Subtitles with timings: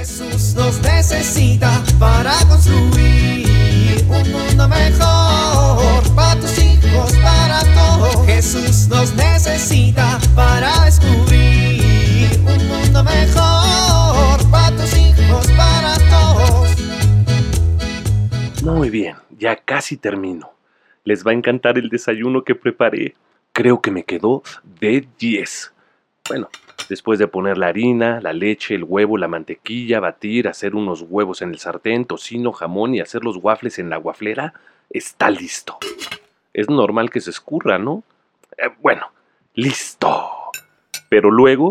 [0.00, 8.24] Jesús nos necesita para construir un mundo mejor para tus hijos, para todos.
[8.24, 16.70] Jesús nos necesita para descubrir un mundo mejor para tus hijos, para todos.
[18.62, 20.50] Muy bien, ya casi termino.
[21.04, 23.16] Les va a encantar el desayuno que preparé.
[23.52, 24.42] Creo que me quedó
[24.80, 25.72] de 10.
[26.26, 26.48] Bueno,
[26.88, 31.42] después de poner la harina, la leche, el huevo, la mantequilla, batir, hacer unos huevos
[31.42, 34.54] en el sartén, tocino, jamón y hacer los waffles en la guaflera,
[34.90, 35.78] está listo.
[36.52, 38.02] Es normal que se escurra, ¿no?
[38.58, 39.06] Eh, bueno,
[39.54, 40.30] listo.
[41.08, 41.70] Pero luego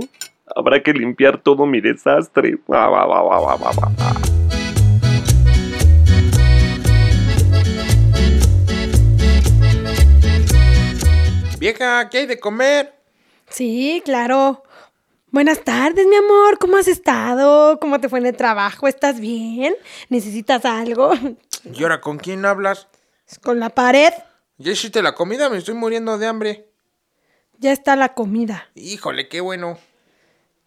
[0.55, 2.57] habrá que limpiar todo mi desastre.
[2.71, 4.13] Va, va, va, va, va, va, va.
[11.59, 12.93] Vieja, ¿qué hay de comer?
[13.49, 14.63] Sí, claro.
[15.31, 16.57] Buenas tardes, mi amor.
[16.57, 17.79] ¿Cómo has estado?
[17.79, 18.87] ¿Cómo te fue en el trabajo?
[18.87, 19.75] ¿Estás bien?
[20.09, 21.11] ¿Necesitas algo?
[21.71, 22.87] ¿Y ahora con quién hablas?
[23.43, 24.11] ¿Con la pared?
[24.57, 25.47] ¿Ya hiciste la comida?
[25.49, 26.67] Me estoy muriendo de hambre.
[27.59, 28.69] Ya está la comida.
[28.73, 29.77] Híjole, qué bueno.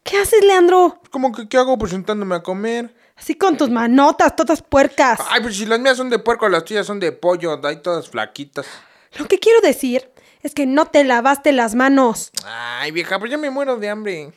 [0.05, 1.01] ¿Qué haces, Leandro?
[1.11, 2.95] ¿Cómo que qué hago presentándome a comer?
[3.17, 5.19] Así con tus manotas, todas puercas.
[5.29, 8.09] Ay, pues si las mías son de puerco, las tuyas son de pollo, hay todas
[8.09, 8.67] flaquitas.
[9.19, 10.09] Lo que quiero decir
[10.43, 12.31] es que no te lavaste las manos.
[12.45, 14.33] Ay, vieja, pues ya me muero de hambre.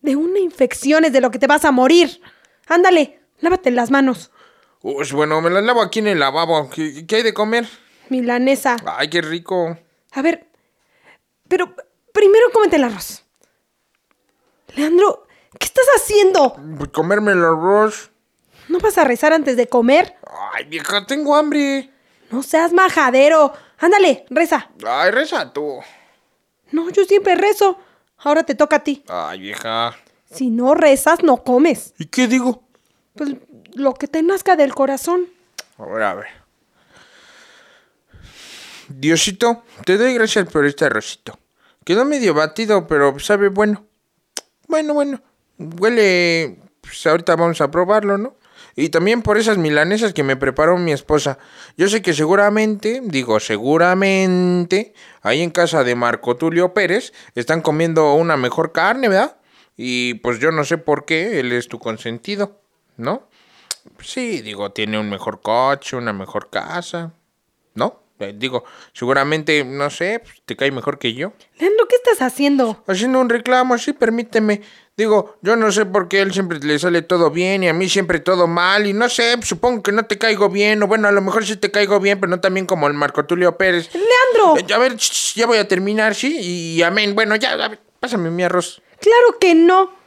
[0.00, 2.20] De una infección es de lo que te vas a morir.
[2.68, 4.30] Ándale, lávate las manos.
[4.82, 6.70] Uy, bueno, me las lavo aquí en el lavabo.
[6.70, 7.68] ¿Qué, qué hay de comer?
[8.08, 8.76] Milanesa.
[8.86, 9.78] Ay, qué rico.
[10.12, 10.48] A ver,
[11.48, 11.74] pero
[12.12, 13.24] primero cómete el arroz.
[14.74, 15.26] Leandro,
[15.58, 16.56] ¿qué estás haciendo?
[16.78, 18.10] Pues comerme el arroz.
[18.68, 20.16] ¿No vas a rezar antes de comer?
[20.54, 21.90] Ay, vieja, tengo hambre.
[22.30, 23.52] No seas majadero.
[23.78, 24.70] Ándale, reza.
[24.86, 25.80] Ay, reza tú.
[26.70, 27.78] No, yo siempre rezo.
[28.22, 29.04] Ahora te toca a ti.
[29.08, 29.96] Ay, vieja.
[30.30, 31.94] Si no rezas, no comes.
[31.98, 32.62] ¿Y qué digo?
[33.14, 33.34] Pues
[33.74, 35.26] lo que te nazca del corazón.
[35.78, 36.26] A ver, a ver.
[38.88, 41.38] Diosito, te doy gracias por este arrocito.
[41.84, 43.84] Quedó medio batido, pero sabe bueno.
[44.68, 45.22] Bueno, bueno.
[45.58, 46.58] Huele...
[46.80, 48.34] Pues ahorita vamos a probarlo, ¿no?
[48.76, 51.38] Y también por esas milanesas que me preparó mi esposa.
[51.76, 58.14] Yo sé que seguramente, digo seguramente, ahí en casa de Marco Tulio Pérez están comiendo
[58.14, 59.36] una mejor carne, ¿verdad?
[59.76, 62.60] Y pues yo no sé por qué, él es tu consentido,
[62.96, 63.28] ¿no?
[64.00, 67.14] Sí, digo, tiene un mejor coche, una mejor casa,
[67.74, 68.02] ¿no?
[68.20, 71.32] Eh, digo, seguramente, no sé, te cae mejor que yo.
[71.58, 72.82] Leandro, ¿qué estás haciendo?
[72.86, 74.60] Haciendo un reclamo, sí, permíteme.
[74.96, 77.72] Digo, yo no sé por qué a él siempre le sale todo bien y a
[77.72, 78.86] mí siempre todo mal.
[78.86, 80.82] Y no sé, supongo que no te caigo bien.
[80.82, 82.92] O bueno, a lo mejor sí te caigo bien, pero no tan bien como el
[82.92, 83.88] Marco Tulio Pérez.
[83.94, 84.58] ¡Leandro!
[84.58, 86.38] Eh, a ver, ya voy a terminar, ¿sí?
[86.38, 87.14] Y amén.
[87.14, 88.82] Bueno, ya, a ver, pásame mi arroz.
[89.00, 89.98] Claro que no.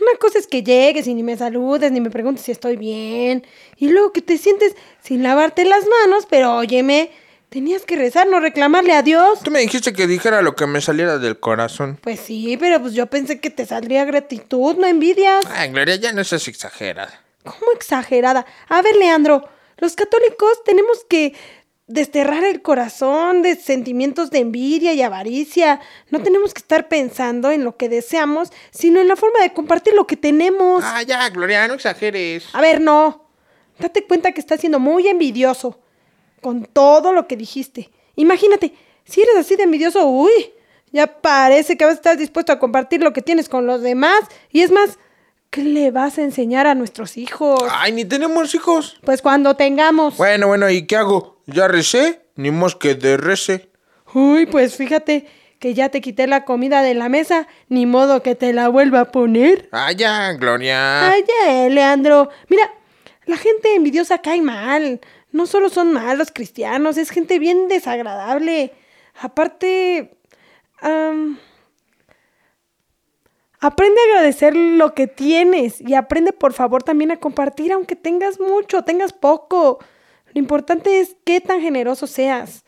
[0.00, 3.46] Una cosa es que llegues y ni me saludes, ni me preguntes si estoy bien.
[3.76, 7.10] Y luego que te sientes sin lavarte las manos, pero óyeme,
[7.48, 9.40] tenías que rezar, no reclamarle a Dios.
[9.42, 11.98] Tú me dijiste que dijera lo que me saliera del corazón.
[12.02, 15.44] Pues sí, pero pues yo pensé que te saldría gratitud, no envidias.
[15.50, 17.22] Ay, Gloria, ya no seas exagerada.
[17.44, 18.44] ¿Cómo exagerada?
[18.68, 19.48] A ver, Leandro,
[19.78, 21.34] los católicos tenemos que
[21.86, 25.80] desterrar el corazón de sentimientos de envidia y avaricia.
[26.10, 29.94] No tenemos que estar pensando en lo que deseamos, sino en la forma de compartir
[29.94, 30.82] lo que tenemos.
[30.84, 32.48] Ah, ya, Gloria, no exageres.
[32.52, 33.30] A ver, no.
[33.78, 35.78] Date cuenta que estás siendo muy envidioso
[36.40, 37.90] con todo lo que dijiste.
[38.16, 38.72] Imagínate,
[39.04, 40.32] si eres así de envidioso, uy,
[40.92, 44.20] ya parece que vas a estar dispuesto a compartir lo que tienes con los demás.
[44.50, 44.98] Y es más,
[45.50, 47.60] ¿qué le vas a enseñar a nuestros hijos?
[47.70, 48.98] Ay, ni tenemos hijos.
[49.04, 50.16] Pues cuando tengamos.
[50.16, 51.40] Bueno, bueno, ¿y qué hago?
[51.46, 52.22] ¿Ya recé?
[52.36, 53.70] Ni más que de rece.
[54.14, 55.26] Uy, pues fíjate
[55.58, 59.00] que ya te quité la comida de la mesa, ni modo que te la vuelva
[59.00, 59.68] a poner.
[59.72, 61.10] Ah, ya, Gloria.
[61.10, 62.28] Ay, ya, Leandro.
[62.48, 62.70] Mira,
[63.26, 65.00] la gente envidiosa cae mal.
[65.32, 68.72] No solo son malos cristianos, es gente bien desagradable.
[69.20, 70.16] Aparte,
[73.60, 78.40] aprende a agradecer lo que tienes y aprende por favor también a compartir aunque tengas
[78.40, 79.78] mucho, tengas poco.
[80.32, 82.64] Lo importante es qué tan generoso seas.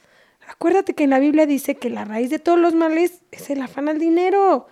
[0.48, 3.60] Acuérdate que en la Biblia dice que la raíz de todos los males es el
[3.60, 4.66] afán al dinero.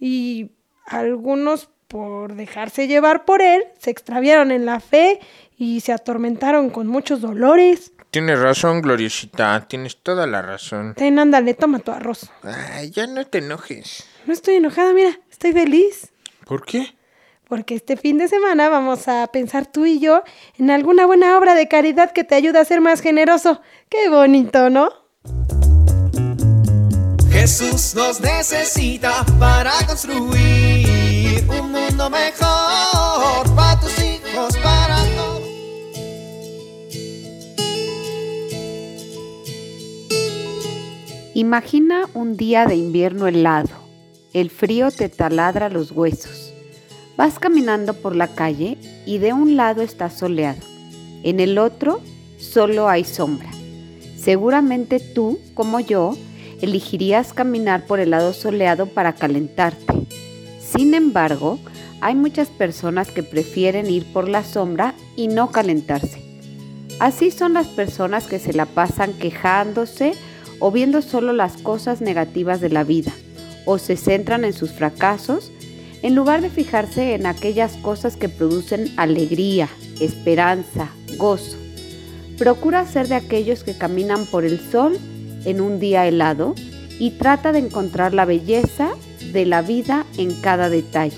[0.00, 0.52] Y
[0.86, 5.20] algunos, por dejarse llevar por él, se extraviaron en la fe
[5.56, 7.92] y se atormentaron con muchos dolores.
[8.10, 9.66] Tienes razón, Gloriosita.
[9.68, 10.94] Tienes toda la razón.
[10.94, 12.30] Ten, ándale, toma tu arroz.
[12.42, 14.04] Ay, ya no te enojes.
[14.26, 16.12] No estoy enojada, mira, estoy feliz.
[16.46, 16.94] ¿Por qué?
[17.48, 20.22] Porque este fin de semana vamos a pensar tú y yo
[20.58, 23.62] en alguna buena obra de caridad que te ayude a ser más generoso.
[23.88, 24.90] Qué bonito, ¿no?
[27.30, 30.87] Jesús nos necesita para construir
[32.10, 35.42] mejor para tus hijos, para todos.
[41.34, 43.70] Imagina un día de invierno helado.
[44.32, 46.52] El frío te taladra los huesos.
[47.16, 50.60] Vas caminando por la calle y de un lado está soleado.
[51.22, 52.00] En el otro
[52.38, 53.50] solo hay sombra.
[54.16, 56.16] Seguramente tú, como yo,
[56.60, 59.94] elegirías caminar por el lado soleado para calentarte.
[60.60, 61.58] Sin embargo,
[62.00, 66.22] hay muchas personas que prefieren ir por la sombra y no calentarse.
[67.00, 70.14] Así son las personas que se la pasan quejándose
[70.58, 73.12] o viendo solo las cosas negativas de la vida,
[73.64, 75.52] o se centran en sus fracasos,
[76.02, 79.68] en lugar de fijarse en aquellas cosas que producen alegría,
[80.00, 81.56] esperanza, gozo.
[82.36, 84.98] Procura ser de aquellos que caminan por el sol
[85.44, 86.54] en un día helado
[86.98, 88.90] y trata de encontrar la belleza
[89.32, 91.16] de la vida en cada detalle,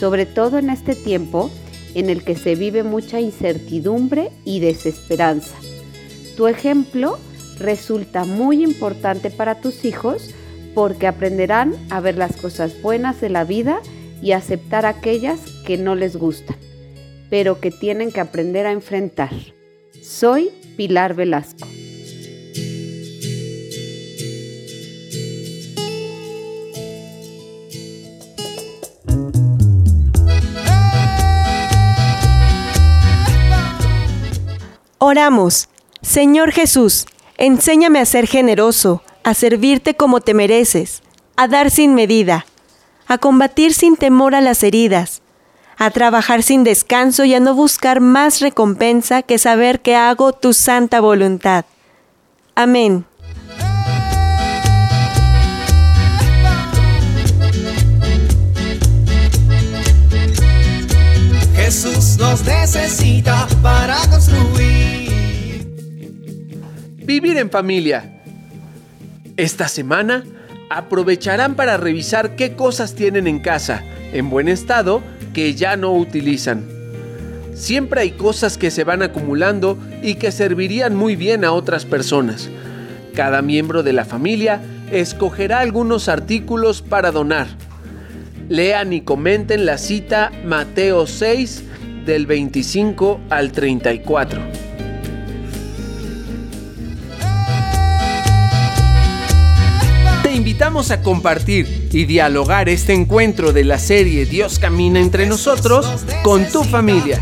[0.00, 1.50] sobre todo en este tiempo
[1.94, 5.56] en el que se vive mucha incertidumbre y desesperanza.
[6.38, 7.18] Tu ejemplo
[7.58, 10.34] resulta muy importante para tus hijos
[10.74, 13.80] porque aprenderán a ver las cosas buenas de la vida
[14.22, 16.56] y aceptar aquellas que no les gustan,
[17.28, 19.30] pero que tienen que aprender a enfrentar.
[20.00, 21.69] Soy Pilar Velasco.
[35.10, 35.68] Oramos.
[36.02, 37.04] Señor Jesús,
[37.36, 41.02] enséñame a ser generoso, a servirte como te mereces,
[41.34, 42.46] a dar sin medida,
[43.08, 45.20] a combatir sin temor a las heridas,
[45.76, 50.52] a trabajar sin descanso y a no buscar más recompensa que saber que hago tu
[50.52, 51.64] santa voluntad.
[52.54, 53.04] Amén.
[61.82, 65.66] Jesús nos necesita para construir.
[66.98, 68.20] Vivir en familia.
[69.38, 70.26] Esta semana
[70.68, 73.82] aprovecharán para revisar qué cosas tienen en casa,
[74.12, 75.00] en buen estado,
[75.32, 76.68] que ya no utilizan.
[77.54, 82.50] Siempre hay cosas que se van acumulando y que servirían muy bien a otras personas.
[83.14, 84.60] Cada miembro de la familia
[84.92, 87.46] escogerá algunos artículos para donar.
[88.50, 91.69] Lean y comenten la cita Mateo 6
[92.04, 94.40] del 25 al 34.
[100.22, 105.86] Te invitamos a compartir y dialogar este encuentro de la serie Dios camina entre nosotros
[106.22, 107.20] con tu familia.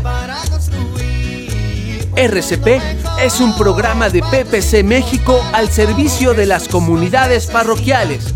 [2.15, 2.67] RCP
[3.21, 8.33] es un programa de PPC México al servicio de las comunidades parroquiales.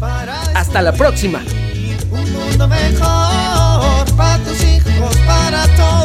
[0.56, 1.44] Hasta la próxima.
[2.10, 6.03] Un mundo mejor para tus hijos, para todos.